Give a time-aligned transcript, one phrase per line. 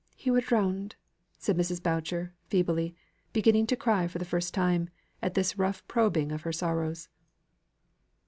[0.15, 0.95] "He were drowned,"
[1.37, 1.83] said Mrs.
[1.83, 2.95] Boucher, feebly,
[3.33, 4.89] beginning to cry for the first time,
[5.21, 7.07] at this rough probing of her sorrows.